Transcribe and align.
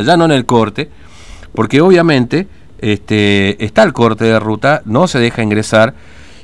ya 0.00 0.16
no 0.16 0.26
en 0.26 0.30
el 0.30 0.46
corte, 0.46 0.88
porque 1.52 1.80
obviamente 1.80 2.46
este, 2.78 3.64
está 3.64 3.82
el 3.82 3.92
corte 3.92 4.26
de 4.26 4.38
ruta, 4.38 4.80
no 4.84 5.08
se 5.08 5.18
deja 5.18 5.42
ingresar 5.42 5.92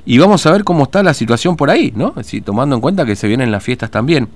y 0.05 0.19
vamos 0.19 0.45
a 0.45 0.51
ver 0.51 0.65
cómo 0.65 0.83
está 0.83 1.05
la 1.05 1.15
situación 1.15 1.55
por 1.55 1.71
ahí, 1.71 1.93
¿no? 1.95 2.15
Si, 2.25 2.41
tomando 2.41 2.75
en 2.75 2.81
cuenta 2.81 3.07
que 3.07 3.15
se 3.15 3.29
vienen 3.29 3.53
las 3.53 3.63
fiestas 3.63 3.93
también 3.93 4.27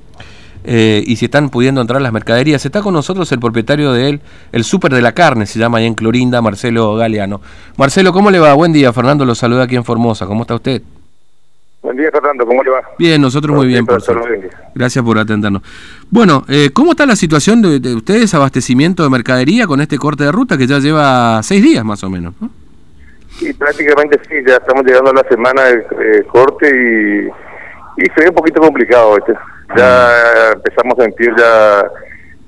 eh, 0.63 1.03
y 1.05 1.17
si 1.17 1.25
están 1.25 1.51
pudiendo 1.51 1.81
entrar 1.81 2.01
las 2.01 2.13
mercaderías. 2.13 2.65
Está 2.65 2.81
con 2.81 2.95
nosotros 2.95 3.33
el 3.33 3.41
propietario 3.41 3.93
de 3.93 4.09
él, 4.09 4.21
el 4.53 4.63
súper 4.63 4.95
de 4.95 5.03
la 5.03 5.11
carne, 5.11 5.47
se 5.47 5.59
llama 5.59 5.79
ahí 5.79 5.87
en 5.87 5.95
Clorinda, 5.95 6.41
Marcelo 6.41 6.95
Galeano. 6.95 7.41
Marcelo, 7.77 8.13
¿cómo 8.13 8.31
le 8.31 8.39
va? 8.39 8.55
Buen 8.55 8.73
día, 8.73 8.93
Fernando 8.93 9.25
lo 9.25 9.35
saluda 9.35 9.65
aquí 9.65 9.75
en 9.75 9.83
Formosa, 9.83 10.27
¿cómo 10.27 10.43
está 10.43 10.55
usted? 10.55 10.81
Buen 11.89 11.97
día, 11.97 12.11
Fernando, 12.11 12.45
¿cómo 12.45 12.63
le 12.63 12.69
va? 12.69 12.83
Bien, 12.99 13.19
nosotros 13.19 13.57
muy 13.57 13.67
bien, 13.67 13.87
por 13.87 14.03
suerte. 14.03 14.51
Gracias 14.75 15.03
por 15.03 15.17
atendernos. 15.19 15.63
Bueno, 16.11 16.45
eh, 16.47 16.69
¿cómo 16.71 16.91
está 16.91 17.07
la 17.07 17.17
situación 17.17 17.63
de, 17.63 17.95
ustedes, 17.95 18.35
abastecimiento 18.35 19.03
de 19.03 19.09
mercadería 19.09 19.67
con 19.67 19.81
este 19.81 19.97
corte 19.97 20.25
de 20.25 20.31
ruta 20.31 20.59
que 20.59 20.67
ya 20.67 20.81
lleva 20.81 21.43
seis 21.43 21.63
días 21.63 21.83
más 21.87 22.05
o 22.05 22.11
menos? 22.11 22.35
¿no? 22.43 22.51
Sí, 23.31 23.55
prácticamente 23.55 24.21
sí, 24.29 24.35
ya 24.47 24.57
estamos 24.57 24.85
llegando 24.85 25.13
a 25.13 25.15
la 25.15 25.29
semana 25.31 25.63
de 25.63 26.27
corte 26.31 26.69
y, 26.69 28.03
y 28.03 28.07
se 28.15 28.21
ve 28.21 28.29
un 28.29 28.35
poquito 28.35 28.61
complicado. 28.61 29.17
Este. 29.17 29.33
Ya 29.75 30.09
ah. 30.09 30.53
empezamos 30.57 30.99
a 30.99 31.05
sentir 31.05 31.33
ya, 31.39 31.91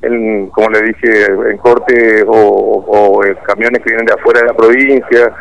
en, 0.02 0.48
como 0.48 0.68
le 0.68 0.82
dije, 0.82 1.24
en 1.50 1.56
corte 1.56 2.24
o, 2.26 2.34
o 2.36 3.22
camiones 3.46 3.80
que 3.82 3.88
vienen 3.88 4.04
de 4.04 4.12
afuera 4.12 4.40
de 4.40 4.46
la 4.48 4.52
provincia, 4.52 5.34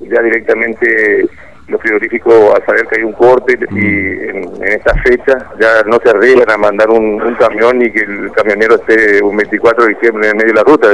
ya 0.00 0.20
directamente 0.20 1.26
los 1.90 2.00
frigoríficos 2.00 2.54
al 2.54 2.66
saber 2.66 2.86
que 2.86 2.98
hay 2.98 3.04
un 3.04 3.12
corte 3.12 3.58
y 3.70 3.74
mm. 3.74 4.62
en, 4.62 4.68
esta 4.68 4.94
fecha 5.02 5.50
ya 5.60 5.82
no 5.86 5.98
se 6.02 6.10
arriesgan 6.10 6.50
a 6.50 6.56
mandar 6.56 6.90
un, 6.90 7.18
camión 7.38 7.80
y 7.82 7.90
que 7.90 8.00
el 8.00 8.30
camionero 8.32 8.76
esté 8.76 9.22
un 9.22 9.36
24 9.36 9.84
de 9.84 9.94
diciembre 9.94 10.28
en 10.28 10.36
medio 10.36 10.48
de 10.48 10.54
la 10.54 10.64
ruta. 10.64 10.88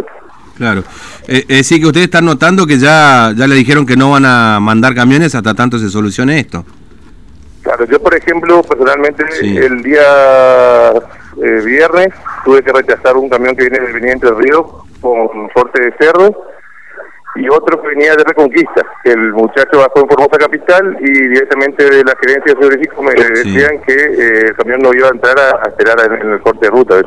Claro. 0.57 0.83
Eh, 1.29 1.45
es 1.49 1.59
decir, 1.59 1.81
que 1.81 1.87
ustedes 1.87 2.07
están 2.07 2.25
notando 2.25 2.67
que 2.67 2.79
ya, 2.79 3.33
ya 3.37 3.47
le 3.47 3.55
dijeron 3.55 3.85
que 3.85 3.97
no 3.97 4.13
van 4.13 4.25
a 4.25 4.59
mandar 4.61 4.95
camiones 4.95 5.35
hasta 5.35 5.55
tanto 5.55 5.79
se 5.79 5.89
solucione 5.91 6.39
esto. 6.39 6.65
Claro, 7.63 7.85
yo 7.85 8.01
por 8.01 8.15
ejemplo, 8.15 8.63
personalmente, 8.63 9.25
el 9.43 9.83
día 9.83 10.93
eh, 11.43 11.61
viernes 11.65 12.09
tuve 12.45 12.63
que 12.63 12.73
rechazar 12.73 13.17
un 13.17 13.29
camión 13.29 13.57
que 13.57 13.69
viene 13.69 13.81
del 13.81 13.95
Viniente 13.95 14.27
del 14.27 14.39
Río 14.39 14.85
con 15.01 15.49
corte 15.49 15.83
de 15.83 15.93
cerdo 15.99 16.33
y 17.37 17.49
otro 17.49 17.81
que 17.81 17.89
venía 17.89 18.15
de 18.17 18.25
Reconquista. 18.25 18.83
El 19.05 19.33
muchacho 19.33 19.79
bajó 19.79 20.01
en 20.01 20.09
Formosa 20.09 20.39
Capital 20.39 20.97
y 21.01 21.29
directamente 21.29 21.85
de 21.85 22.05
la 22.05 22.15
gerencia 22.21 22.55
de 22.55 22.61
Federico 22.61 23.03
me 23.03 23.13
decían 23.13 23.81
que 23.87 23.95
eh, 23.95 24.41
el 24.49 24.57
camión 24.57 24.81
no 24.81 24.91
iba 24.95 25.09
a 25.09 25.11
entrar 25.11 25.39
a, 25.39 25.69
esperar 25.69 25.97
en, 26.21 26.33
el 26.33 26.41
corte 26.41 26.67
de 26.67 26.71
ruta. 26.71 27.01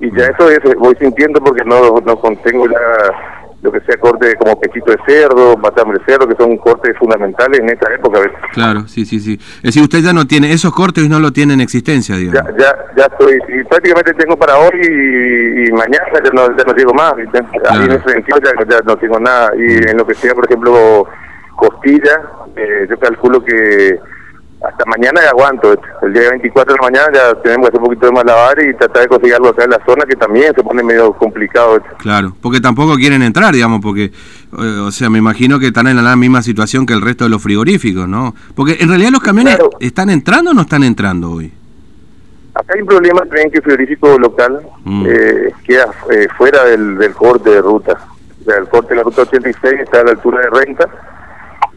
Y 0.00 0.10
ya 0.16 0.26
eso 0.26 0.50
es, 0.50 0.60
voy 0.78 0.94
sintiendo 1.00 1.40
porque 1.40 1.64
no, 1.64 2.00
no 2.04 2.16
contengo 2.16 2.66
la 2.66 3.41
lo 3.62 3.70
que 3.70 3.80
sea 3.82 3.96
corte 3.96 4.34
como 4.36 4.58
pechito 4.60 4.90
de 4.90 4.98
cerdo, 5.06 5.56
matambre 5.56 5.98
de 5.98 6.04
cerdo, 6.04 6.26
que 6.26 6.34
son 6.34 6.56
cortes 6.58 6.96
fundamentales 6.98 7.60
en 7.60 7.70
esta 7.70 7.94
época. 7.94 8.20
Claro, 8.52 8.88
sí, 8.88 9.04
sí, 9.06 9.20
sí. 9.20 9.38
Es 9.58 9.62
decir, 9.62 9.82
usted 9.82 10.00
ya 10.00 10.12
no 10.12 10.26
tiene, 10.26 10.52
esos 10.52 10.74
cortes 10.74 11.08
no 11.08 11.20
lo 11.20 11.32
tienen 11.32 11.54
en 11.54 11.60
existencia, 11.60 12.16
digamos. 12.16 12.52
Ya, 12.58 12.64
ya, 12.64 12.76
ya 12.96 13.04
estoy, 13.04 13.38
y 13.48 13.64
prácticamente 13.64 14.14
tengo 14.14 14.36
para 14.36 14.58
hoy 14.58 14.80
y, 14.82 15.72
mañana 15.72 16.04
ya 16.12 16.30
no, 16.32 16.56
ya 16.56 16.84
no 16.84 16.92
más, 16.92 17.14
¿viste? 17.16 17.38
en 17.38 17.92
ese 17.92 18.08
sentido 18.10 18.38
ya, 18.68 18.80
no 18.84 18.96
tengo 18.96 19.20
nada. 19.20 19.52
Y 19.56 19.88
en 19.88 19.96
lo 19.96 20.04
que 20.04 20.14
sea, 20.14 20.34
por 20.34 20.44
ejemplo, 20.44 21.06
costilla, 21.54 22.20
eh, 22.56 22.86
yo 22.90 22.98
calculo 22.98 23.44
que 23.44 23.98
hasta 24.62 24.84
mañana 24.86 25.20
ya 25.22 25.30
aguanto. 25.30 25.74
El 26.02 26.12
día 26.12 26.30
24 26.30 26.74
de 26.74 26.80
la 26.80 26.90
mañana 26.90 27.12
ya 27.12 27.42
tenemos 27.42 27.68
que 27.68 27.68
hacer 27.68 27.80
un 27.80 27.86
poquito 27.86 28.06
de 28.06 28.12
malabar 28.12 28.64
y 28.64 28.74
tratar 28.74 29.02
de 29.02 29.08
conseguir 29.08 29.34
algo 29.34 29.48
acá 29.48 29.64
en 29.64 29.70
la 29.70 29.84
zona 29.84 30.04
que 30.04 30.16
también 30.16 30.54
se 30.54 30.62
pone 30.62 30.82
medio 30.82 31.12
complicado. 31.14 31.82
Claro, 31.98 32.34
porque 32.40 32.60
tampoco 32.60 32.94
quieren 32.96 33.22
entrar, 33.22 33.52
digamos, 33.52 33.80
porque, 33.80 34.04
eh, 34.04 34.78
o 34.86 34.90
sea, 34.90 35.10
me 35.10 35.18
imagino 35.18 35.58
que 35.58 35.68
están 35.68 35.88
en 35.88 36.02
la 36.02 36.16
misma 36.16 36.42
situación 36.42 36.86
que 36.86 36.92
el 36.92 37.00
resto 37.00 37.24
de 37.24 37.30
los 37.30 37.42
frigoríficos, 37.42 38.08
¿no? 38.08 38.34
Porque 38.54 38.76
en 38.80 38.88
realidad 38.88 39.10
los 39.10 39.22
camiones 39.22 39.58
están 39.80 40.10
entrando 40.10 40.52
o 40.52 40.54
no 40.54 40.62
están 40.62 40.84
entrando 40.84 41.30
hoy. 41.32 41.52
Acá 42.54 42.74
hay 42.74 42.82
un 42.82 42.88
problema 42.88 43.20
también 43.20 43.50
que 43.50 43.58
el 43.58 43.62
frigorífico 43.62 44.18
local 44.18 44.60
mm. 44.84 45.06
eh, 45.08 45.52
queda 45.64 45.86
eh, 46.10 46.28
fuera 46.36 46.64
del, 46.64 46.98
del 46.98 47.14
corte 47.14 47.50
de 47.50 47.62
ruta. 47.62 47.96
O 48.40 48.44
sea, 48.44 48.58
el 48.58 48.68
corte 48.68 48.90
de 48.90 48.96
la 48.96 49.02
ruta 49.04 49.22
86 49.22 49.74
está 49.80 50.00
a 50.00 50.04
la 50.04 50.10
altura 50.10 50.40
de 50.40 50.50
renta 50.50 51.11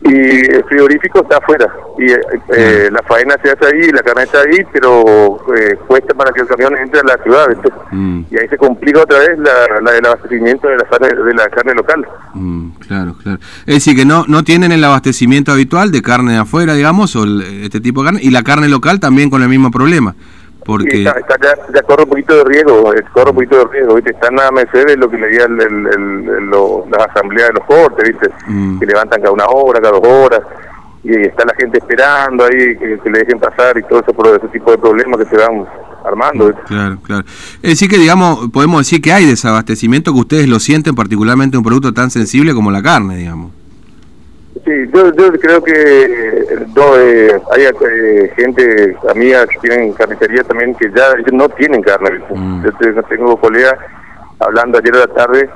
y 0.05 0.55
el 0.55 0.63
frigorífico 0.65 1.21
está 1.23 1.37
afuera 1.37 1.65
y 1.97 2.11
eh, 2.11 2.19
eh, 2.55 2.89
la 2.91 3.01
faena 3.03 3.35
se 3.41 3.49
hace 3.49 3.65
ahí, 3.65 3.89
la 3.91 4.03
carne 4.03 4.23
está 4.23 4.39
ahí, 4.39 4.57
pero 4.71 5.39
eh, 5.55 5.77
cuesta 5.87 6.13
para 6.13 6.31
que 6.31 6.41
el 6.41 6.47
camión 6.47 6.77
entre 6.77 6.99
a 6.99 7.03
la 7.03 7.23
ciudad 7.23 7.47
mm. 7.91 8.21
y 8.29 8.37
ahí 8.37 8.47
se 8.47 8.57
complica 8.57 9.01
otra 9.01 9.19
vez 9.19 9.39
la, 9.39 9.93
el 9.97 10.05
abastecimiento 10.05 10.67
de 10.67 10.77
la 10.77 10.83
carne, 10.83 11.07
de 11.07 11.33
la 11.33 11.49
carne 11.49 11.73
local. 11.73 12.05
Mm, 12.33 12.69
claro, 12.87 13.15
claro. 13.21 13.39
Es 13.65 13.75
decir, 13.75 13.95
que 13.95 14.05
no 14.05 14.25
no 14.27 14.43
tienen 14.43 14.71
el 14.71 14.83
abastecimiento 14.83 15.51
habitual 15.51 15.91
de 15.91 16.01
carne 16.01 16.33
de 16.33 16.39
afuera, 16.39 16.73
digamos, 16.73 17.15
o 17.15 17.25
este 17.63 17.79
tipo 17.79 18.01
de 18.01 18.07
carne, 18.07 18.19
y 18.23 18.29
la 18.29 18.43
carne 18.43 18.69
local 18.69 18.99
también 18.99 19.29
con 19.29 19.41
el 19.41 19.49
mismo 19.49 19.71
problema. 19.71 20.15
Porque... 20.65 21.03
ya, 21.03 21.13
corre 21.83 22.03
un 22.03 22.09
poquito 22.09 22.37
de 22.37 22.43
riesgo, 22.45 22.91
corre 23.13 23.29
un 23.29 23.35
poquito 23.35 23.59
de 23.59 23.65
riesgo, 23.65 23.95
¿viste? 23.95 24.11
Están 24.11 24.39
a 24.39 24.49
merced 24.51 24.87
de 24.87 24.97
lo 24.97 25.09
que 25.09 25.17
le 25.17 25.27
digan 25.27 25.61
el, 25.61 25.87
el, 25.87 26.49
las 26.89 27.07
asambleas 27.09 27.49
de 27.49 27.53
los 27.53 27.65
cortes, 27.65 28.09
¿viste? 28.09 28.29
Mm. 28.47 28.79
Que 28.79 28.85
levantan 28.87 29.21
cada 29.21 29.31
una 29.31 29.45
hora, 29.45 29.79
cada 29.79 29.99
dos 29.99 30.07
horas, 30.07 30.41
y 31.03 31.11
está 31.11 31.45
la 31.45 31.53
gente 31.53 31.77
esperando 31.77 32.45
ahí 32.45 32.75
que, 32.77 32.99
le 33.11 33.19
dejen 33.19 33.39
pasar 33.39 33.77
y 33.77 33.83
todo 33.83 34.01
eso 34.01 34.11
por 34.11 34.27
ese 34.27 34.47
tipo 34.47 34.71
de 34.71 34.79
problemas 34.79 35.19
que 35.19 35.25
se 35.25 35.37
van 35.37 35.65
armando. 36.03 36.51
Claro, 36.65 36.97
claro. 37.03 37.25
Es 37.61 37.71
decir 37.71 37.87
que, 37.87 37.99
digamos, 37.99 38.49
podemos 38.49 38.79
decir 38.79 39.01
que 39.01 39.13
hay 39.13 39.25
desabastecimiento 39.25 40.13
que 40.13 40.19
ustedes 40.19 40.49
lo 40.49 40.59
sienten, 40.59 40.95
particularmente 40.95 41.57
un 41.57 41.63
producto 41.63 41.93
tan 41.93 42.09
sensible 42.09 42.55
como 42.55 42.71
la 42.71 42.81
carne, 42.81 43.17
digamos. 43.17 43.51
Sí, 44.65 44.71
yo, 44.91 45.31
creo 45.39 45.63
que 45.63 46.57
no, 46.75 46.97
eh, 46.97 47.39
hay 47.53 47.63
eh, 47.65 48.33
gente, 48.35 48.97
amigas 49.11 49.45
que 49.47 49.59
tienen 49.59 49.93
carnicería 49.93 50.43
también 50.43 50.73
que 50.73 50.89
ya 50.89 51.13
no 51.31 51.47
tienen 51.49 51.83
carne. 51.83 52.19
Mm. 52.33 52.63
Yo 52.63 53.03
tengo 53.03 53.37
colegas 53.37 53.75
hablando 54.39 54.79
ayer 54.79 54.91
de 54.91 54.99
la 55.01 55.07
tarde 55.07 55.49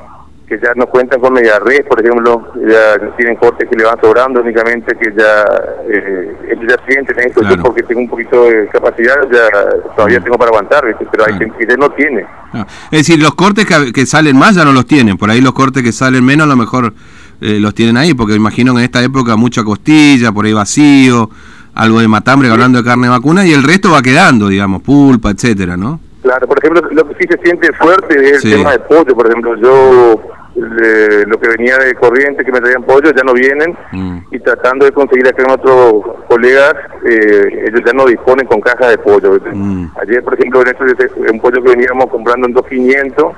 que 0.48 0.60
ya 0.60 0.74
no 0.76 0.86
cuentan 0.88 1.22
con 1.22 1.34
media 1.34 1.60
red, 1.60 1.86
por 1.86 2.04
ejemplo, 2.04 2.52
ya 2.68 2.98
tienen 3.18 3.36
cortes 3.36 3.68
que 3.70 3.76
le 3.76 3.84
van 3.84 4.00
sobrando 4.02 4.42
únicamente, 4.42 4.96
que 4.96 5.12
ya 5.16 5.44
eh, 5.88 6.36
ellos 6.52 6.66
ya 6.68 6.76
sienten 6.88 7.20
esto, 7.20 7.42
porque 7.62 7.84
tengo 7.84 8.02
un 8.02 8.10
poquito 8.10 8.46
de 8.46 8.68
capacidad, 8.68 9.16
ya 9.32 9.48
todavía 9.96 10.20
mm. 10.20 10.24
tengo 10.24 10.38
para 10.38 10.50
aguantar, 10.50 10.98
pero 11.12 11.26
hay 11.26 11.34
gente 11.34 11.56
que 11.58 11.68
ya 11.68 11.78
no 11.78 11.90
tiene. 11.92 12.26
Ah, 12.54 12.66
es 12.92 13.08
decir, 13.08 13.22
los 13.22 13.34
cortes 13.34 13.66
que, 13.66 13.92
que, 13.92 14.06
salen 14.06 14.38
más 14.38 14.56
ya 14.56 14.66
no 14.66 14.72
los 14.72 14.86
tienen, 14.86 15.18
por 15.18 15.32
ahí 15.32 15.42
los 15.42 15.54
cortes 15.54 15.82
que 15.82 15.92
salen 15.92 16.24
menos 16.24 16.46
a 16.46 16.50
lo 16.50 16.56
mejor 16.56 16.94
eh, 17.42 17.60
los 17.60 17.74
tienen 17.74 17.98
ahí, 17.98 18.14
porque 18.14 18.36
imagino 18.36 18.74
que 18.74 18.80
en 18.80 18.86
esta 18.86 19.04
época 19.04 19.36
mucha 19.36 19.64
costilla, 19.64 20.32
por 20.32 20.46
ahí 20.46 20.54
vacío, 20.54 21.30
algo 21.76 22.00
de 22.00 22.08
matambre 22.08 22.50
hablando 22.50 22.80
de 22.80 22.84
carne 22.84 23.10
vacuna, 23.10 23.46
y 23.46 23.54
el 23.54 23.64
resto 23.64 23.92
va 23.92 24.02
quedando, 24.02 24.48
digamos, 24.48 24.82
pulpa, 24.82 25.32
etcétera, 25.32 25.78
¿no? 25.78 26.00
Claro, 26.22 26.48
por 26.48 26.58
ejemplo, 26.60 26.82
lo 26.92 27.08
que 27.08 27.16
sí 27.16 27.28
se 27.30 27.38
siente 27.42 27.72
fuerte 27.74 28.32
es 28.32 28.44
el 28.44 28.58
tema 28.58 28.72
de 28.74 28.80
pollo, 28.80 29.16
por 29.16 29.28
ejemplo, 29.28 29.56
yo 29.56 30.22
lo 30.56 31.40
que 31.40 31.50
venía 31.58 31.78
de 31.78 31.94
corriente 31.96 32.44
que 32.44 32.52
me 32.52 32.60
traían 32.60 32.84
pollo 32.84 33.12
ya 33.16 33.24
no 33.24 33.34
vienen 33.34 33.78
mm. 33.92 34.18
y 34.32 34.40
tratando 34.40 34.86
de 34.86 34.92
conseguir 34.92 35.28
acá 35.28 35.44
con 35.44 35.54
otros 35.54 36.16
colegas 36.28 36.74
eh, 37.06 37.66
ellos 37.68 37.82
ya 37.86 37.94
no 37.94 38.06
disponen 38.06 38.46
con 38.48 38.60
caja 38.60 38.90
de 38.90 38.98
pollo 38.98 39.40
mm. 39.54 39.92
ayer 40.02 40.24
por 40.24 40.34
ejemplo 40.34 40.62
en 40.62 40.68
este, 40.68 41.10
un 41.32 41.40
pollo 41.40 41.64
que 41.64 41.70
veníamos 41.70 42.08
comprando 42.08 42.48
en 42.48 42.56
2.500 42.56 43.34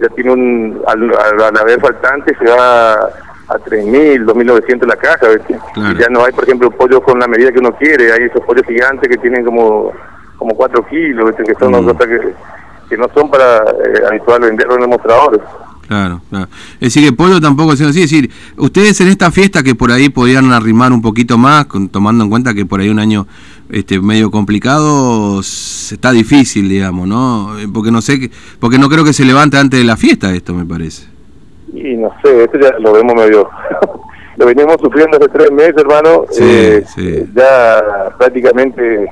ya 0.00 0.08
tiene 0.08 0.32
un, 0.32 0.82
al, 0.86 1.12
al 1.12 1.58
haber 1.58 1.80
faltante 1.80 2.34
se 2.36 2.44
va 2.44 2.94
a 2.94 3.58
3.000, 3.58 4.24
2.900 4.24 4.86
la 4.86 4.96
caja, 4.96 5.26
y 5.48 5.98
ya 5.98 6.08
no 6.08 6.24
hay, 6.24 6.32
por 6.32 6.44
ejemplo, 6.44 6.70
pollo 6.70 7.02
con 7.02 7.18
la 7.18 7.26
medida 7.26 7.50
que 7.50 7.58
uno 7.58 7.72
quiere, 7.72 8.12
hay 8.12 8.24
esos 8.24 8.44
pollos 8.44 8.64
gigantes 8.66 9.08
que 9.08 9.18
tienen 9.18 9.44
como 9.44 9.92
como 10.40 10.54
4 10.54 10.86
kilos, 10.88 11.34
que 11.36 11.54
son 11.60 11.70
mm. 11.70 11.84
cosas 11.84 12.06
que, 12.06 12.34
que, 12.88 12.96
no 12.96 13.06
son 13.14 13.30
para 13.30 13.58
eh, 13.58 14.06
habitual 14.08 14.40
venderlo 14.40 14.76
en 14.76 14.82
el 14.82 14.88
mostrador. 14.88 15.38
Claro, 15.86 16.22
claro. 16.30 16.48
Es 16.74 16.94
decir, 16.94 17.04
que 17.04 17.12
pollo 17.14 17.40
tampoco 17.42 17.74
es 17.74 17.80
así. 17.82 18.02
Es 18.02 18.10
decir, 18.10 18.30
ustedes 18.56 18.98
en 19.02 19.08
esta 19.08 19.30
fiesta 19.30 19.62
que 19.62 19.74
por 19.74 19.92
ahí 19.92 20.08
podían 20.08 20.50
arrimar 20.50 20.92
un 20.92 21.02
poquito 21.02 21.36
más, 21.36 21.66
tomando 21.90 22.24
en 22.24 22.30
cuenta 22.30 22.54
que 22.54 22.64
por 22.64 22.80
ahí 22.80 22.88
un 22.88 23.00
año 23.00 23.26
este 23.72 24.00
medio 24.00 24.30
complicado, 24.30 25.40
está 25.40 26.12
difícil, 26.12 26.68
digamos, 26.68 27.06
¿no? 27.06 27.54
Porque 27.72 27.90
no 27.90 28.00
sé, 28.00 28.30
porque 28.58 28.78
no 28.78 28.88
creo 28.88 29.04
que 29.04 29.12
se 29.12 29.24
levante 29.24 29.58
antes 29.58 29.80
de 29.80 29.86
la 29.86 29.96
fiesta 29.96 30.34
esto, 30.34 30.54
me 30.54 30.64
parece. 30.64 31.08
Y 31.72 31.96
no 31.96 32.10
sé, 32.22 32.44
esto 32.44 32.58
ya 32.58 32.78
lo 32.78 32.92
vemos 32.92 33.14
medio... 33.14 33.48
lo 34.36 34.46
venimos 34.46 34.76
sufriendo 34.80 35.18
hace 35.18 35.28
tres 35.28 35.52
meses, 35.52 35.74
hermano. 35.76 36.24
Sí, 36.30 36.42
eh, 36.42 36.84
sí. 36.94 37.24
Ya 37.34 38.10
prácticamente 38.16 39.06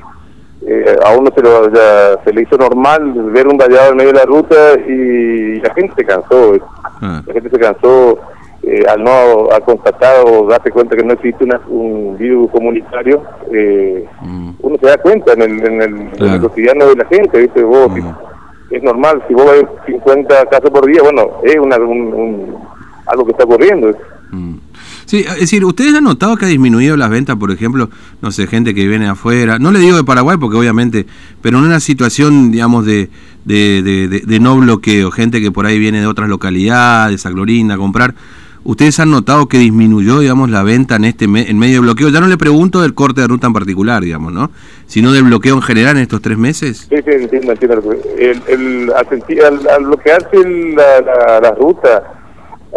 eh, 0.66 0.96
a 1.04 1.16
uno 1.16 1.30
se, 1.34 1.42
lo, 1.42 1.70
ya, 1.72 2.18
se 2.24 2.32
le 2.32 2.42
hizo 2.42 2.56
normal 2.56 3.12
ver 3.30 3.46
un 3.46 3.58
vallado 3.58 3.90
en 3.90 3.96
medio 3.98 4.12
de 4.12 4.18
la 4.18 4.24
ruta 4.24 4.74
y 4.88 5.60
la 5.60 5.74
gente 5.74 5.94
se 5.96 6.04
cansó. 6.04 6.54
Ah. 7.02 7.22
La 7.26 7.32
gente 7.34 7.50
se 7.50 7.58
cansó 7.58 8.18
eh, 8.62 8.82
al 8.88 9.02
no 9.02 9.50
ha 9.52 9.60
constatado, 9.60 10.46
darse 10.46 10.70
cuenta 10.70 10.96
que 10.96 11.04
no 11.04 11.14
existe 11.14 11.44
un 11.68 12.16
virus 12.18 12.50
comunitario, 12.50 13.22
eh, 13.52 14.06
mm. 14.20 14.37
Uno 14.68 14.78
se 14.78 14.86
da 14.86 14.98
cuenta 14.98 15.32
en 15.32 15.42
el, 15.42 15.66
en 15.66 15.82
el, 15.82 16.40
cotidiano 16.40 16.86
de 16.86 16.96
la 16.96 17.06
gente, 17.06 17.40
¿viste? 17.40 17.62
Vos, 17.62 17.90
mm. 17.90 18.74
es 18.74 18.82
normal, 18.82 19.22
si 19.26 19.34
vos 19.34 19.46
ves 19.46 19.64
50 19.86 20.46
casos 20.46 20.70
por 20.70 20.86
día, 20.86 21.02
bueno, 21.02 21.40
es 21.42 21.56
una, 21.56 21.76
un, 21.78 22.54
algo 23.06 23.24
que 23.24 23.32
está 23.32 23.44
ocurriendo. 23.44 23.90
Mm. 24.30 24.56
Sí, 25.06 25.24
es 25.26 25.40
decir, 25.40 25.64
¿ustedes 25.64 25.94
han 25.94 26.04
notado 26.04 26.36
que 26.36 26.44
ha 26.44 26.48
disminuido 26.48 26.94
las 26.98 27.08
ventas, 27.08 27.36
por 27.36 27.50
ejemplo, 27.50 27.88
no 28.20 28.30
sé, 28.30 28.46
gente 28.46 28.74
que 28.74 28.86
viene 28.86 29.08
afuera? 29.08 29.58
No 29.58 29.72
le 29.72 29.78
digo 29.78 29.96
de 29.96 30.04
Paraguay 30.04 30.36
porque 30.38 30.58
obviamente, 30.58 31.06
pero 31.40 31.56
en 31.58 31.64
una 31.64 31.80
situación, 31.80 32.50
digamos, 32.50 32.84
de, 32.84 33.08
de, 33.46 33.82
de, 33.82 34.40
no 34.40 34.54
bloqueo, 34.58 35.10
gente 35.10 35.40
que 35.40 35.50
por 35.50 35.64
ahí 35.64 35.78
viene 35.78 36.00
de 36.00 36.06
otras 36.06 36.28
localidades, 36.28 37.24
a 37.24 37.30
Clorinda, 37.30 37.76
a 37.76 37.78
comprar. 37.78 38.14
¿Ustedes 38.68 39.00
han 39.00 39.10
notado 39.10 39.48
que 39.48 39.56
disminuyó, 39.56 40.18
digamos, 40.18 40.50
la 40.50 40.62
venta 40.62 40.96
en 40.96 41.06
este 41.06 41.24
en 41.24 41.58
medio 41.58 41.76
de 41.76 41.80
bloqueo? 41.80 42.10
Ya 42.10 42.20
no 42.20 42.26
le 42.26 42.36
pregunto 42.36 42.82
del 42.82 42.92
corte 42.92 43.22
de 43.22 43.26
ruta 43.26 43.46
en 43.46 43.54
particular, 43.54 44.02
digamos, 44.02 44.30
¿no? 44.30 44.50
Sino 44.84 45.10
del 45.10 45.22
bloqueo 45.22 45.54
en 45.54 45.62
general 45.62 45.96
en 45.96 46.02
estos 46.02 46.20
tres 46.20 46.36
meses. 46.36 46.86
Sí, 46.90 46.96
sí, 46.96 47.10
entiendo, 47.10 47.52
entiendo. 47.52 47.92
El, 48.18 48.42
el, 48.46 48.92
al, 48.94 49.68
al, 49.68 49.84
bloquearse 49.86 50.36
la, 50.76 51.00
la, 51.00 51.40
la 51.40 51.50
ruta, 51.52 52.02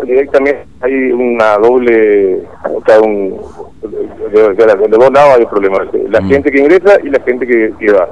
directamente 0.06 0.66
hay 0.80 1.12
una 1.12 1.58
doble, 1.58 2.42
o 2.64 2.82
sea, 2.86 3.02
un, 3.02 3.38
de, 3.82 4.54
de, 4.54 4.88
dos 4.88 5.12
lados 5.12 5.40
hay 5.40 5.46
problemas, 5.46 5.88
la 6.10 6.22
mm. 6.22 6.30
gente 6.30 6.52
que 6.54 6.60
ingresa 6.62 7.00
y 7.04 7.10
la 7.10 7.20
gente 7.20 7.46
que, 7.46 7.92
va. 7.92 8.08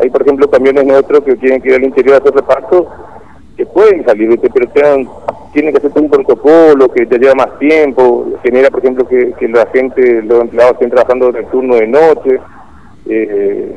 Hay, 0.00 0.10
por 0.10 0.22
ejemplo, 0.22 0.50
camiones 0.50 0.84
nuestros 0.84 1.22
que 1.22 1.36
tienen 1.36 1.62
que 1.62 1.68
ir 1.68 1.76
al 1.76 1.84
interior 1.84 2.16
a 2.16 2.18
hacer 2.18 2.34
reparto, 2.34 2.88
que 3.56 3.64
pueden 3.64 4.04
salir, 4.04 4.40
pero 4.40 4.72
sean, 4.74 5.08
tienen 5.56 5.72
que 5.72 5.78
hacer 5.78 5.90
un 5.94 6.10
protocolo 6.10 6.92
que 6.92 7.06
te 7.06 7.18
lleva 7.18 7.34
más 7.34 7.58
tiempo, 7.58 8.28
genera, 8.42 8.68
por 8.68 8.80
ejemplo, 8.80 9.08
que, 9.08 9.32
que 9.38 9.48
la 9.48 9.66
gente, 9.72 10.20
los 10.20 10.42
empleados 10.42 10.74
estén 10.74 10.90
trabajando 10.90 11.30
en 11.30 11.36
el 11.36 11.46
turno 11.46 11.76
de 11.76 11.86
noche, 11.86 12.38
eh, 13.06 13.74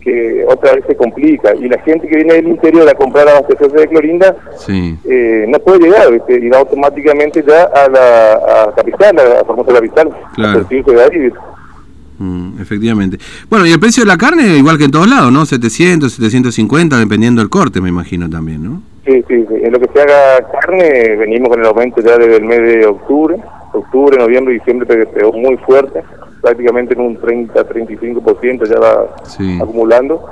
que 0.00 0.46
otra 0.48 0.76
vez 0.76 0.84
se 0.86 0.96
complica. 0.96 1.54
Y 1.54 1.68
la 1.68 1.78
gente 1.82 2.08
que 2.08 2.16
viene 2.16 2.32
del 2.32 2.48
interior 2.48 2.88
a 2.88 2.94
comprar 2.94 3.28
abastecerse 3.28 3.76
de 3.76 3.88
Clorinda 3.88 4.34
eh, 4.66 5.44
no 5.46 5.58
puede 5.58 5.80
llegar, 5.80 6.08
y 6.26 6.48
va 6.48 6.58
automáticamente 6.60 7.44
ya 7.46 7.64
a 7.64 7.86
la 7.90 8.72
capital, 8.74 9.18
a 9.18 9.34
la 9.34 9.44
famosa 9.44 9.74
capital, 9.74 10.08
claro. 10.36 10.64
de 10.64 11.32
mm, 12.16 12.62
efectivamente. 12.62 13.18
Bueno, 13.50 13.66
y 13.66 13.72
el 13.72 13.78
precio 13.78 14.04
de 14.04 14.08
la 14.08 14.16
carne, 14.16 14.56
igual 14.56 14.78
que 14.78 14.84
en 14.84 14.90
todos 14.90 15.06
lados, 15.06 15.30
¿no? 15.30 15.44
700, 15.44 16.10
750, 16.14 16.96
dependiendo 16.96 17.42
del 17.42 17.50
corte, 17.50 17.82
me 17.82 17.90
imagino 17.90 18.30
también, 18.30 18.64
¿no? 18.64 18.89
Sí, 19.06 19.24
sí, 19.28 19.46
En 19.50 19.72
lo 19.72 19.80
que 19.80 19.88
se 19.92 20.02
haga 20.02 20.46
carne, 20.60 21.16
venimos 21.16 21.48
con 21.48 21.60
el 21.60 21.66
aumento 21.66 22.00
ya 22.00 22.18
desde 22.18 22.36
el 22.36 22.44
mes 22.44 22.60
de 22.60 22.86
octubre. 22.86 23.36
Octubre, 23.72 24.18
noviembre 24.18 24.54
y 24.54 24.58
diciembre 24.58 25.06
pegó 25.06 25.32
muy 25.32 25.56
fuerte 25.58 26.02
prácticamente 26.40 26.94
en 26.94 27.00
un 27.00 27.18
30-35% 27.18 28.66
ya 28.66 28.78
va 28.78 29.16
acumulando. 29.62 30.24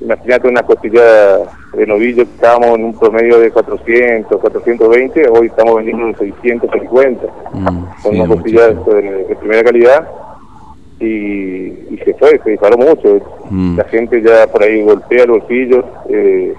Imagínate 0.00 0.48
una 0.48 0.62
costilla 0.62 1.38
de 1.74 1.86
novillo 1.86 2.24
que 2.24 2.30
estábamos 2.34 2.78
en 2.78 2.84
un 2.84 2.98
promedio 2.98 3.40
de 3.40 3.50
400, 3.50 4.40
420, 4.40 5.28
hoy 5.28 5.46
estamos 5.48 5.76
vendiendo 5.76 6.06
en 6.06 6.16
650, 6.16 7.26
mm, 7.52 8.02
con 8.02 8.14
una 8.14 8.28
costilla 8.28 8.68
de, 8.68 9.36
primera 9.40 9.64
calidad 9.64 10.08
y, 11.00 11.98
se 12.04 12.14
fue, 12.14 12.40
se 12.44 12.50
disparó 12.50 12.78
mucho. 12.78 13.20
Mm. 13.50 13.76
La 13.76 13.84
gente 13.84 14.22
ya 14.22 14.46
por 14.46 14.62
ahí 14.62 14.82
golpea 14.82 15.24
el 15.24 15.30
bolsillo. 15.30 15.84
Eh, 16.08 16.54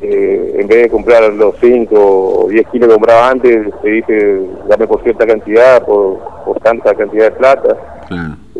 eh, 0.00 0.56
en 0.58 0.66
vez 0.66 0.82
de 0.82 0.88
comprar 0.90 1.32
los 1.32 1.54
5 1.60 1.94
o 1.96 2.48
10 2.48 2.66
kilos 2.68 2.88
que 2.88 2.94
compraba 2.94 3.30
antes, 3.30 3.68
se 3.82 3.88
dice, 3.88 4.40
dame 4.68 4.86
por 4.86 5.02
cierta 5.02 5.26
cantidad, 5.26 5.84
por, 5.84 6.18
por 6.44 6.60
tanta 6.60 6.94
cantidad 6.94 7.24
de 7.24 7.30
plata. 7.32 7.76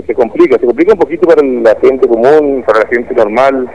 Se 0.06 0.14
complica, 0.14 0.58
se 0.58 0.66
complica 0.66 0.92
un 0.92 0.98
poquito 0.98 1.26
para 1.26 1.42
la 1.42 1.76
gente 1.80 2.08
común, 2.08 2.62
para 2.66 2.80
la 2.80 2.86
gente 2.86 3.14
normal. 3.14 3.68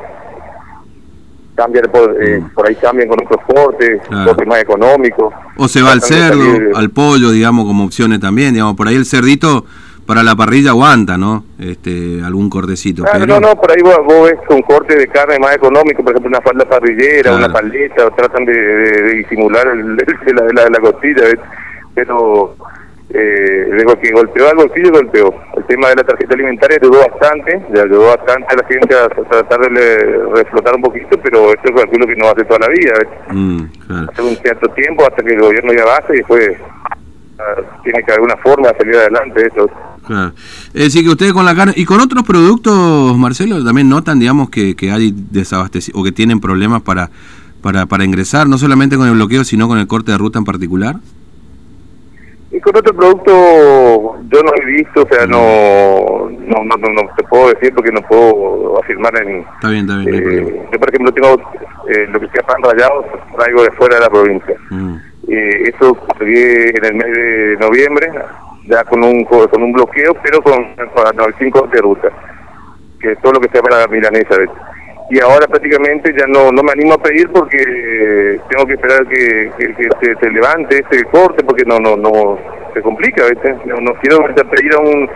Cambian 1.55 1.91
por, 1.91 2.23
eh, 2.23 2.39
mm. 2.39 2.53
por 2.53 2.67
ahí 2.67 2.75
cambian 2.75 3.09
con 3.09 3.17
los 3.19 3.27
transportes, 3.27 4.01
claro. 4.07 4.35
más 4.47 4.61
económicos. 4.61 5.33
O 5.57 5.67
se 5.67 5.81
va 5.81 5.91
al 5.91 6.01
cerdo, 6.01 6.43
al 6.75 6.89
pollo, 6.89 7.31
digamos, 7.31 7.65
como 7.65 7.83
opciones 7.83 8.19
también, 8.19 8.53
digamos, 8.53 8.75
por 8.75 8.87
ahí 8.87 8.95
el 8.95 9.05
cerdito 9.05 9.65
para 10.09 10.23
la 10.23 10.35
parrilla 10.35 10.71
aguanta, 10.71 11.19
¿no? 11.19 11.43
Este, 11.59 12.19
algún 12.25 12.49
cortecito. 12.49 13.03
pero... 13.13 13.27
No, 13.27 13.39
no, 13.39 13.53
por 13.53 13.69
ahí 13.69 13.77
vos, 13.83 14.23
ves 14.23 14.39
un 14.49 14.63
corte 14.63 14.95
de 14.95 15.07
carne 15.07 15.37
más 15.37 15.55
económico, 15.55 16.03
por 16.03 16.13
ejemplo, 16.13 16.29
una 16.29 16.41
falda 16.41 16.65
parrillera, 16.65 17.35
una 17.35 17.47
paleta, 17.53 18.07
o 18.07 18.11
tratan 18.15 18.43
de, 18.43 19.13
disimular 19.17 19.67
el, 19.67 19.95
la, 19.95 20.67
la, 20.67 20.79
costilla, 20.79 21.25
pero 21.93 22.55
eh, 23.11 23.69
digo 23.77 23.99
que 23.99 24.09
golpeó 24.09 24.49
al 24.49 24.55
bolsillo, 24.55 24.93
golpeó. 24.93 25.31
El 25.55 25.63
tema 25.65 25.89
de 25.89 25.97
la 25.97 26.03
tarjeta 26.03 26.33
alimentaria 26.33 26.79
ayudó 26.81 27.05
bastante, 27.07 27.61
le 27.71 27.79
ayudó 27.79 28.07
bastante 28.07 28.47
a 28.49 28.55
la 28.55 28.67
gente 28.67 28.95
a, 28.95 29.09
tratar 29.09 29.59
de 29.59 29.97
reflotar 30.33 30.73
un 30.73 30.81
poquito, 30.81 31.19
pero 31.21 31.53
esto 31.53 31.69
es 31.69 31.81
calculo 31.83 32.07
que 32.07 32.15
no 32.15 32.29
hacer 32.29 32.47
toda 32.47 32.61
la 32.61 32.69
vida. 32.69 32.93
Mm, 33.29 34.09
Hace 34.09 34.21
un 34.23 34.35
cierto 34.37 34.69
tiempo 34.69 35.03
hasta 35.03 35.21
que 35.21 35.35
el 35.35 35.39
gobierno 35.39 35.71
ya 35.71 35.85
base 35.85 36.13
y 36.15 36.17
después 36.17 36.49
ah, 37.37 37.61
tiene 37.83 38.01
que 38.01 38.11
haber 38.11 38.23
una 38.23 38.37
forma 38.37 38.69
de 38.69 38.77
salir 38.79 38.95
adelante 38.95 39.43
de 39.43 39.51
esto. 40.09 40.33
Es 40.73 40.83
decir, 40.85 41.03
que 41.03 41.09
ustedes 41.09 41.33
con 41.33 41.45
la 41.45 41.55
carne 41.55 41.73
y 41.75 41.85
con 41.85 41.99
otros 41.99 42.23
productos, 42.23 43.17
Marcelo, 43.17 43.63
también 43.63 43.89
notan, 43.89 44.19
digamos, 44.19 44.49
que, 44.49 44.75
que 44.75 44.91
hay 44.91 45.13
desabastecimiento 45.13 46.01
o 46.01 46.03
que 46.03 46.11
tienen 46.11 46.39
problemas 46.39 46.81
para, 46.81 47.09
para, 47.61 47.85
para 47.85 48.03
ingresar, 48.03 48.47
no 48.47 48.57
solamente 48.57 48.97
con 48.97 49.07
el 49.07 49.13
bloqueo, 49.13 49.43
sino 49.43 49.67
con 49.67 49.79
el 49.79 49.87
corte 49.87 50.11
de 50.11 50.17
ruta 50.17 50.39
en 50.39 50.45
particular. 50.45 50.97
Y 52.51 52.59
con 52.59 52.75
otro 52.75 52.95
producto 52.95 53.31
yo 54.31 54.41
no 54.43 54.51
he 54.55 54.65
visto, 54.65 55.03
o 55.03 55.07
sea, 55.13 55.27
no 55.27 56.29
no, 56.49 56.63
no, 56.63 56.89
no, 56.93 57.01
te 57.15 57.23
puedo 57.23 57.49
decir 57.49 57.73
porque 57.73 57.91
no 57.91 58.01
puedo 58.01 58.79
afirmar 58.79 59.15
en... 59.21 59.39
Está 59.39 59.69
bien, 59.69 59.89
está 59.89 59.97
bien. 59.97 60.15
Eh, 60.15 60.67
yo, 60.71 60.79
por 60.79 60.89
ejemplo, 60.89 61.13
tengo 61.13 61.41
eh, 61.87 62.07
lo 62.09 62.19
que 62.19 62.27
sea 62.29 62.41
pan 62.43 62.61
rallado, 62.63 63.05
traigo 63.37 63.63
de 63.63 63.71
fuera 63.71 63.95
de 63.95 64.01
la 64.01 64.09
provincia. 64.09 64.55
Mm. 64.69 64.95
Eh, 65.27 65.69
eso 65.69 65.93
conseguí 65.93 66.39
en 66.39 66.85
el 66.85 66.95
mes 66.95 67.11
de 67.11 67.57
noviembre, 67.59 68.11
ya 68.69 68.83
con 68.83 69.03
un 69.03 69.23
con 69.25 69.63
un 69.63 69.73
bloqueo, 69.73 70.13
pero 70.23 70.41
con, 70.41 70.75
con 70.75 71.27
el 71.27 71.35
5 71.37 71.69
de 71.73 71.81
ruta, 71.81 72.09
que 72.99 73.13
es 73.13 73.21
todo 73.21 73.33
lo 73.33 73.39
que 73.39 73.49
sea 73.49 73.61
para 73.61 73.79
la 73.79 73.87
milanesa. 73.87 74.35
Y 75.09 75.19
ahora 75.19 75.47
prácticamente 75.47 76.13
ya 76.17 76.27
no 76.27 76.51
no 76.51 76.61
me 76.61 76.71
animo 76.71 76.93
a 76.93 77.01
pedir 77.01 77.29
porque 77.29 78.39
tengo 78.47 78.67
que 78.67 78.73
esperar 78.73 79.07
que, 79.07 79.51
que, 79.57 80.15
se, 80.21 80.29
levante 80.29 80.77
este 80.77 81.03
corte 81.05 81.43
porque 81.43 81.63
no 81.65 81.79
no 81.79 81.97
no 81.97 82.37
se 82.73 82.81
complica, 82.81 83.23
No, 83.65 83.81
no 83.81 83.93
quiero 83.95 84.23
pedir 84.51 84.75
a 84.75 84.79
un 84.79 85.09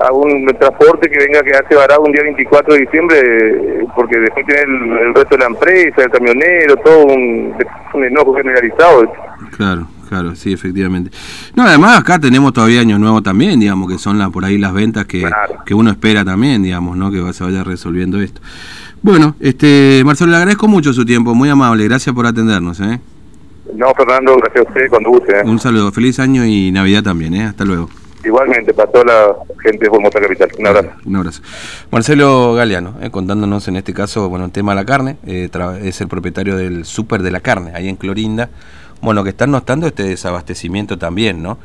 a 0.00 0.12
un 0.12 0.46
transporte 0.58 1.08
que 1.08 1.18
venga 1.18 1.40
a 1.40 1.42
quedarse 1.42 1.74
varado 1.74 2.02
un 2.02 2.12
día 2.12 2.22
24 2.24 2.74
de 2.74 2.80
diciembre, 2.80 3.86
porque 3.94 4.18
después 4.18 4.44
tiene 4.46 4.62
el, 4.62 5.14
resto 5.14 5.36
de 5.36 5.38
la 5.38 5.46
empresa, 5.46 6.02
el 6.02 6.10
camionero, 6.10 6.76
todo 6.76 7.04
un, 7.04 7.54
un 7.94 8.04
enojo 8.04 8.34
generalizado. 8.34 9.12
Claro. 9.56 9.86
Claro, 10.12 10.36
sí, 10.36 10.52
efectivamente. 10.52 11.10
No, 11.54 11.62
además 11.62 11.98
acá 11.98 12.18
tenemos 12.18 12.52
todavía 12.52 12.82
Año 12.82 12.98
Nuevo 12.98 13.22
también, 13.22 13.58
digamos, 13.58 13.90
que 13.90 13.96
son 13.96 14.18
la, 14.18 14.28
por 14.28 14.44
ahí 14.44 14.58
las 14.58 14.74
ventas 14.74 15.06
que, 15.06 15.24
que 15.64 15.72
uno 15.72 15.90
espera 15.90 16.22
también, 16.22 16.62
digamos, 16.62 16.98
¿no? 16.98 17.10
Que 17.10 17.32
se 17.32 17.42
vaya 17.42 17.64
resolviendo 17.64 18.20
esto. 18.20 18.42
Bueno, 19.00 19.36
este 19.40 20.02
Marcelo, 20.04 20.32
le 20.32 20.36
agradezco 20.36 20.68
mucho 20.68 20.92
su 20.92 21.06
tiempo, 21.06 21.34
muy 21.34 21.48
amable, 21.48 21.84
gracias 21.84 22.14
por 22.14 22.26
atendernos. 22.26 22.78
¿eh? 22.80 23.00
No, 23.74 23.86
Fernando, 23.94 24.36
gracias 24.36 24.66
a 24.66 24.68
usted, 24.68 24.90
cuando 24.90 25.08
guste. 25.08 25.38
¿eh? 25.38 25.42
Un 25.46 25.58
saludo, 25.58 25.90
feliz 25.92 26.18
año 26.18 26.44
y 26.44 26.70
Navidad 26.72 27.02
también, 27.02 27.32
¿eh? 27.32 27.44
hasta 27.44 27.64
luego. 27.64 27.88
Igualmente, 28.22 28.74
para 28.74 28.92
toda 28.92 29.04
la 29.06 29.34
gente 29.62 29.86
de 29.86 29.90
Formosa 29.90 30.20
Capital. 30.20 30.50
Un 30.58 30.66
abrazo. 30.66 30.90
Un 31.06 31.16
abrazo. 31.16 31.42
Marcelo 31.90 32.52
Galeano, 32.52 32.96
¿eh? 33.00 33.10
contándonos 33.10 33.66
en 33.66 33.76
este 33.76 33.94
caso, 33.94 34.28
bueno, 34.28 34.44
el 34.44 34.52
tema 34.52 34.72
de 34.72 34.76
la 34.76 34.84
carne, 34.84 35.16
eh, 35.26 35.48
es 35.82 36.02
el 36.02 36.08
propietario 36.08 36.58
del 36.58 36.84
Súper 36.84 37.22
de 37.22 37.30
la 37.30 37.40
Carne, 37.40 37.72
ahí 37.74 37.88
en 37.88 37.96
Clorinda 37.96 38.50
bueno, 39.02 39.24
que 39.24 39.30
están 39.30 39.50
notando 39.50 39.88
este 39.88 40.04
desabastecimiento 40.04 40.96
también, 40.96 41.42
¿no? 41.42 41.58